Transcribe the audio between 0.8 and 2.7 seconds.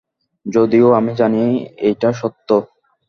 আমি জানি এইটা সত্য।